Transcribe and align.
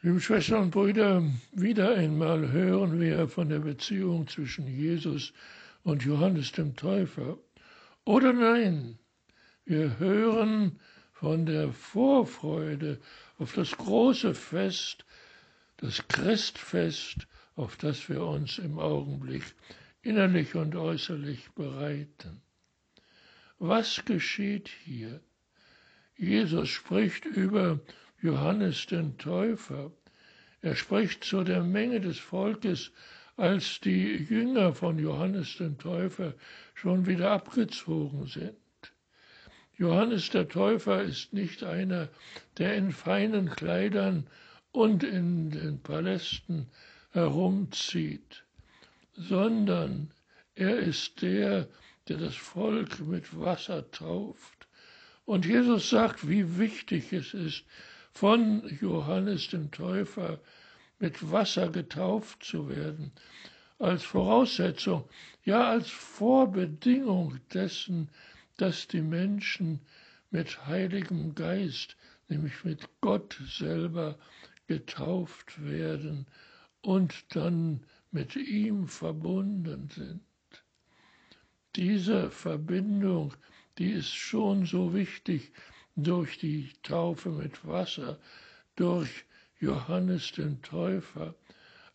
Liebe 0.00 0.20
Schwestern 0.20 0.62
und 0.62 0.70
Brüder, 0.70 1.24
wieder 1.50 1.96
einmal 1.96 2.52
hören 2.52 3.00
wir 3.00 3.26
von 3.26 3.48
der 3.48 3.58
Beziehung 3.58 4.28
zwischen 4.28 4.68
Jesus 4.68 5.32
und 5.82 6.04
Johannes 6.04 6.52
dem 6.52 6.76
Täufer. 6.76 7.36
Oder 8.04 8.32
nein, 8.32 9.00
wir 9.64 9.98
hören 9.98 10.78
von 11.10 11.46
der 11.46 11.72
Vorfreude 11.72 13.00
auf 13.38 13.54
das 13.54 13.76
große 13.76 14.36
Fest, 14.36 15.04
das 15.78 16.06
Christfest, 16.06 17.26
auf 17.56 17.76
das 17.76 18.08
wir 18.08 18.22
uns 18.22 18.58
im 18.58 18.78
Augenblick 18.78 19.42
innerlich 20.02 20.54
und 20.54 20.76
äußerlich 20.76 21.50
bereiten. 21.56 22.40
Was 23.58 24.04
geschieht 24.04 24.68
hier? 24.84 25.20
Jesus 26.16 26.68
spricht 26.68 27.24
über 27.24 27.80
Johannes 28.20 28.86
den 28.86 29.16
Täufer. 29.16 29.92
Er 30.60 30.74
spricht 30.74 31.22
zu 31.22 31.44
der 31.44 31.62
Menge 31.62 32.00
des 32.00 32.18
Volkes, 32.18 32.90
als 33.36 33.78
die 33.80 34.16
Jünger 34.16 34.74
von 34.74 34.98
Johannes 34.98 35.56
den 35.58 35.78
Täufer 35.78 36.34
schon 36.74 37.06
wieder 37.06 37.30
abgezogen 37.30 38.26
sind. 38.26 38.56
Johannes 39.76 40.30
der 40.30 40.48
Täufer 40.48 41.02
ist 41.02 41.32
nicht 41.32 41.62
einer, 41.62 42.08
der 42.58 42.74
in 42.74 42.90
feinen 42.90 43.50
Kleidern 43.50 44.26
und 44.72 45.04
in 45.04 45.50
den 45.50 45.80
Palästen 45.80 46.66
herumzieht, 47.12 48.44
sondern 49.12 50.10
er 50.56 50.76
ist 50.76 51.22
der, 51.22 51.68
der 52.08 52.16
das 52.16 52.34
Volk 52.34 52.98
mit 52.98 53.38
Wasser 53.38 53.88
tauft. 53.92 54.66
Und 55.24 55.46
Jesus 55.46 55.90
sagt, 55.90 56.28
wie 56.28 56.58
wichtig 56.58 57.12
es 57.12 57.32
ist, 57.32 57.64
von 58.18 58.68
Johannes 58.80 59.46
dem 59.50 59.70
Täufer 59.70 60.40
mit 60.98 61.30
Wasser 61.30 61.68
getauft 61.68 62.42
zu 62.42 62.68
werden, 62.68 63.12
als 63.78 64.02
Voraussetzung, 64.02 65.04
ja 65.44 65.70
als 65.70 65.88
Vorbedingung 65.88 67.38
dessen, 67.54 68.08
dass 68.56 68.88
die 68.88 69.02
Menschen 69.02 69.78
mit 70.32 70.66
Heiligem 70.66 71.36
Geist, 71.36 71.96
nämlich 72.28 72.64
mit 72.64 72.88
Gott 73.00 73.40
selber, 73.46 74.18
getauft 74.66 75.64
werden 75.64 76.26
und 76.80 77.36
dann 77.36 77.84
mit 78.10 78.34
ihm 78.34 78.88
verbunden 78.88 79.90
sind. 79.94 80.22
Diese 81.76 82.32
Verbindung, 82.32 83.32
die 83.78 83.92
ist 83.92 84.12
schon 84.12 84.66
so 84.66 84.92
wichtig 84.92 85.52
durch 86.04 86.38
die 86.38 86.70
Taufe 86.84 87.30
mit 87.30 87.66
Wasser, 87.66 88.18
durch 88.76 89.24
Johannes 89.58 90.30
den 90.30 90.62
Täufer. 90.62 91.34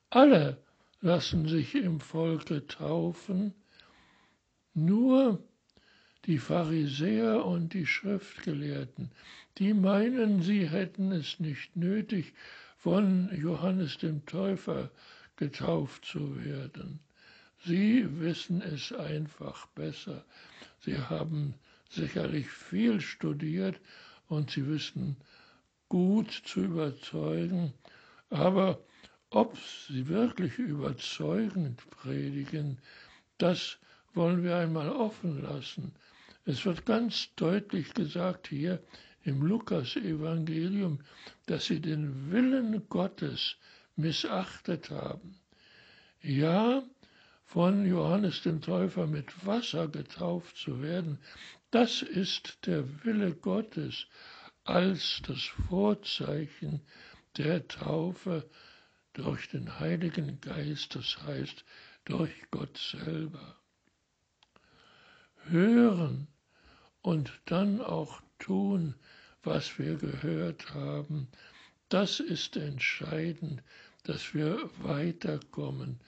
Alle 0.09 0.57
lassen 0.99 1.47
sich 1.47 1.73
im 1.75 2.01
Volke 2.01 2.67
taufen, 2.67 3.53
nur 4.73 5.41
die 6.25 6.37
Pharisäer 6.37 7.45
und 7.45 7.73
die 7.73 7.85
Schriftgelehrten, 7.85 9.09
die 9.57 9.73
meinen, 9.73 10.41
sie 10.41 10.69
hätten 10.69 11.11
es 11.13 11.39
nicht 11.39 11.75
nötig, 11.77 12.33
von 12.77 13.29
Johannes 13.33 13.97
dem 13.99 14.25
Täufer 14.25 14.91
getauft 15.37 16.03
zu 16.03 16.43
werden. 16.43 16.99
Sie 17.65 18.19
wissen 18.19 18.61
es 18.61 18.91
einfach 18.91 19.67
besser. 19.67 20.25
Sie 20.81 20.97
haben 20.97 21.53
sicherlich 21.93 22.49
viel 22.49 23.01
studiert 23.01 23.79
und 24.27 24.51
sie 24.51 24.67
wissen 24.67 25.17
gut 25.89 26.31
zu 26.45 26.61
überzeugen, 26.61 27.73
aber 28.29 28.79
ob 29.29 29.57
sie 29.87 30.07
wirklich 30.07 30.57
überzeugend 30.57 31.87
predigen, 31.89 32.79
das 33.37 33.77
wollen 34.13 34.43
wir 34.43 34.57
einmal 34.57 34.89
offen 34.89 35.41
lassen. 35.41 35.93
Es 36.45 36.65
wird 36.65 36.85
ganz 36.85 37.29
deutlich 37.35 37.93
gesagt 37.93 38.47
hier 38.47 38.81
im 39.23 39.41
Lukas-Evangelium, 39.41 40.99
dass 41.45 41.65
sie 41.65 41.79
den 41.79 42.31
Willen 42.31 42.87
Gottes 42.89 43.55
missachtet 43.95 44.89
haben. 44.89 45.39
Ja, 46.21 46.83
von 47.45 47.85
Johannes 47.85 48.41
dem 48.41 48.61
Täufer 48.61 49.07
mit 49.07 49.45
Wasser 49.45 49.87
getauft 49.87 50.57
zu 50.57 50.81
werden, 50.81 51.19
das 51.73 52.03
ist 52.03 52.67
der 52.67 53.03
Wille 53.03 53.33
Gottes 53.33 54.05
als 54.63 55.23
das 55.25 55.41
Vorzeichen 55.41 56.81
der 57.35 57.67
Taufe 57.67 58.47
durch 59.13 59.49
den 59.49 59.79
Heiligen 59.79 60.39
Geist, 60.39 60.93
das 60.93 61.17
heißt 61.23 61.65
durch 62.05 62.31
Gott 62.51 62.77
selber. 62.77 63.57
Hören 65.45 66.27
und 67.01 67.33
dann 67.45 67.81
auch 67.81 68.21
tun, 68.37 68.93
was 69.41 69.79
wir 69.79 69.95
gehört 69.95 70.75
haben, 70.75 71.27
das 71.89 72.19
ist 72.19 72.55
entscheidend, 72.55 73.63
dass 74.03 74.35
wir 74.35 74.69
weiterkommen, 74.77 75.99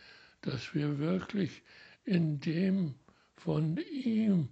dass 0.41 0.75
wir 0.75 0.99
wirklich 0.99 1.63
in 2.03 2.39
dem 2.39 2.93
von 3.35 3.77
ihm 3.77 4.49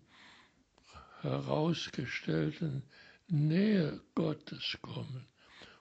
herausgestellten 1.23 2.83
Nähe 3.27 4.01
Gottes 4.15 4.77
kommen. 4.81 5.25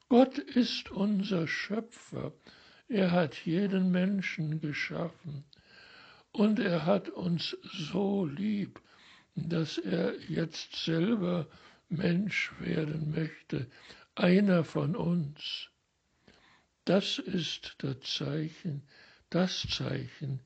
Gott 0.09 0.39
ist 0.39 0.91
unser 0.91 1.47
Schöpfer. 1.49 2.33
Er 2.89 3.11
hat 3.11 3.45
jeden 3.45 3.91
Menschen 3.91 4.61
geschaffen. 4.61 5.45
Und 6.33 6.59
er 6.59 6.87
hat 6.87 7.09
uns 7.11 7.57
so 7.73 8.25
lieb, 8.25 8.81
dass 9.35 9.79
er 9.79 10.19
jetzt 10.31 10.77
selber 10.77 11.47
Mensch 11.89 12.53
werden 12.59 13.11
möchte, 13.11 13.67
einer 14.15 14.65
von 14.65 14.97
uns. 14.97 15.69
Das 16.85 17.19
ist 17.19 17.75
das 17.79 18.01
Zeichen, 18.01 18.83
das 19.31 19.67
Zeichen 19.69 20.41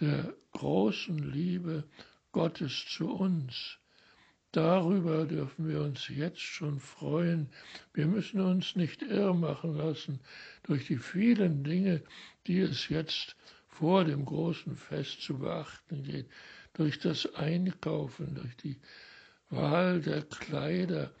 der 0.00 0.34
großen 0.52 1.18
Liebe 1.18 1.84
Gottes 2.32 2.84
zu 2.88 3.10
uns. 3.10 3.78
Darüber 4.52 5.26
dürfen 5.26 5.68
wir 5.68 5.82
uns 5.82 6.08
jetzt 6.08 6.40
schon 6.40 6.80
freuen. 6.80 7.48
Wir 7.92 8.06
müssen 8.06 8.40
uns 8.40 8.74
nicht 8.76 9.02
irr 9.02 9.34
machen 9.34 9.76
lassen 9.76 10.20
durch 10.62 10.86
die 10.86 10.96
vielen 10.96 11.62
Dinge, 11.62 12.02
die 12.46 12.60
es 12.60 12.88
jetzt 12.88 13.36
vor 13.68 14.04
dem 14.04 14.24
großen 14.24 14.76
Fest 14.76 15.20
zu 15.20 15.38
beachten 15.38 16.02
geht, 16.02 16.26
durch 16.72 16.98
das 16.98 17.34
Einkaufen, 17.34 18.34
durch 18.34 18.56
die 18.56 18.80
Wahl 19.50 20.00
der 20.00 20.22
Kleider, 20.22 21.12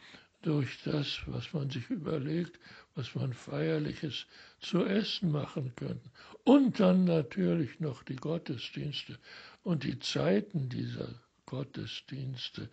durch 0.42 0.82
das, 0.84 1.20
was 1.26 1.52
man 1.52 1.70
sich 1.70 1.90
überlegt, 1.90 2.58
was 2.94 3.14
man 3.14 3.32
feierliches 3.32 4.26
zu 4.60 4.84
essen 4.84 5.30
machen 5.30 5.72
könnte. 5.76 6.10
Und 6.44 6.80
dann 6.80 7.04
natürlich 7.04 7.80
noch 7.80 8.02
die 8.02 8.16
Gottesdienste 8.16 9.18
und 9.64 9.84
die 9.84 9.98
Zeiten 9.98 10.68
dieser 10.68 11.08
Gottesdienste, 11.46 12.68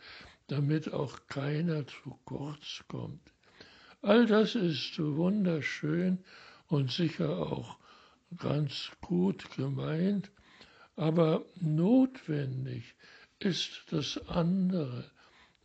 damit 0.48 0.94
auch 0.94 1.28
keiner 1.28 1.88
zu 1.88 2.20
kurz 2.26 2.84
kommt. 2.88 3.31
All 4.02 4.26
das 4.26 4.56
ist 4.56 5.00
wunderschön 5.00 6.24
und 6.68 6.92
sicher 6.92 7.38
auch 7.38 7.78
ganz 8.38 8.92
gut 9.02 9.50
gemeint, 9.56 10.31
aber 10.96 11.46
notwendig 11.59 12.96
ist 13.40 13.86
das 13.92 14.18
andere. 14.28 15.09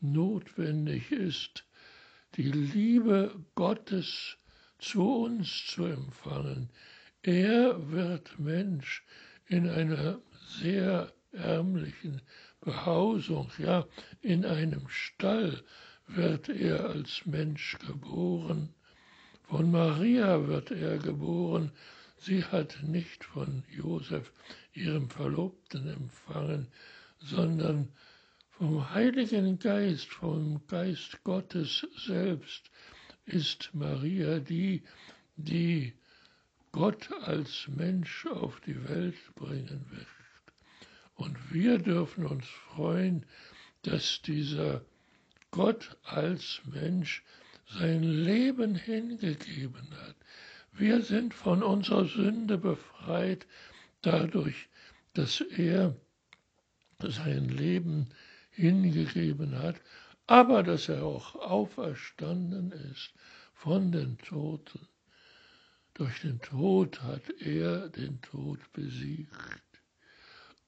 Notwendig 0.00 1.10
ist 1.10 1.64
die 2.36 2.50
Liebe 2.50 3.34
Gottes 3.54 4.36
zu 4.78 5.02
uns 5.02 5.66
zu 5.66 5.84
empfangen. 5.84 6.70
Er 7.22 7.90
wird 7.90 8.38
Mensch 8.38 9.04
in 9.46 9.68
einer 9.68 10.20
sehr 10.60 11.12
ärmlichen 11.32 12.22
Behausung, 12.60 13.50
ja, 13.58 13.86
in 14.20 14.44
einem 14.44 14.88
Stall 14.88 15.62
wird 16.06 16.48
er 16.48 16.90
als 16.90 17.26
Mensch 17.26 17.78
geboren. 17.86 18.74
Von 19.42 19.70
Maria 19.70 20.46
wird 20.46 20.70
er 20.70 20.98
geboren. 20.98 21.72
Sie 22.16 22.44
hat 22.44 22.82
nicht 22.82 23.24
von 23.24 23.62
Josef, 23.68 24.32
ihrem 24.72 25.08
Verlobten, 25.08 25.88
empfangen, 25.88 26.68
sondern 27.18 27.88
vom 28.50 28.92
Heiligen 28.92 29.58
Geist, 29.58 30.08
vom 30.10 30.66
Geist 30.66 31.22
Gottes 31.22 31.86
selbst 31.96 32.70
ist 33.28 33.70
Maria 33.74 34.40
die, 34.40 34.82
die 35.36 35.92
Gott 36.72 37.10
als 37.22 37.68
Mensch 37.68 38.26
auf 38.26 38.60
die 38.60 38.88
Welt 38.88 39.34
bringen 39.34 39.86
wird. 39.90 40.17
Und 41.18 41.52
wir 41.52 41.80
dürfen 41.80 42.26
uns 42.26 42.46
freuen, 42.46 43.26
dass 43.82 44.22
dieser 44.22 44.82
Gott 45.50 45.96
als 46.04 46.60
Mensch 46.64 47.24
sein 47.66 48.04
Leben 48.04 48.76
hingegeben 48.76 49.90
hat. 50.00 50.14
Wir 50.70 51.02
sind 51.02 51.34
von 51.34 51.64
unserer 51.64 52.04
Sünde 52.04 52.56
befreit 52.56 53.48
dadurch, 54.00 54.68
dass 55.14 55.40
er 55.40 55.96
sein 57.00 57.48
Leben 57.48 58.10
hingegeben 58.50 59.58
hat, 59.58 59.80
aber 60.28 60.62
dass 60.62 60.88
er 60.88 61.02
auch 61.02 61.34
auferstanden 61.34 62.70
ist 62.92 63.12
von 63.54 63.90
den 63.90 64.18
Toten. 64.18 64.86
Durch 65.94 66.20
den 66.20 66.40
Tod 66.40 67.02
hat 67.02 67.28
er 67.40 67.88
den 67.88 68.22
Tod 68.22 68.60
besiegt. 68.72 69.34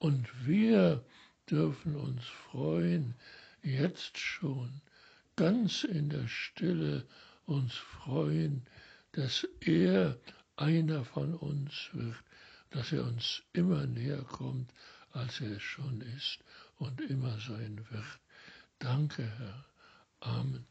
Und 0.00 0.46
wir 0.46 1.04
dürfen 1.50 1.94
uns 1.94 2.24
freuen, 2.24 3.14
jetzt 3.62 4.16
schon, 4.16 4.80
ganz 5.36 5.84
in 5.84 6.08
der 6.08 6.26
Stille 6.26 7.06
uns 7.44 7.74
freuen, 7.74 8.62
dass 9.12 9.46
er 9.60 10.18
einer 10.56 11.04
von 11.04 11.34
uns 11.34 11.90
wird, 11.92 12.16
dass 12.70 12.92
er 12.92 13.04
uns 13.04 13.42
immer 13.52 13.86
näher 13.86 14.22
kommt, 14.22 14.72
als 15.12 15.38
er 15.42 15.60
schon 15.60 16.00
ist 16.16 16.38
und 16.78 16.98
immer 17.02 17.38
sein 17.38 17.84
wird. 17.90 18.20
Danke, 18.78 19.30
Herr. 19.38 19.66
Amen. 20.20 20.64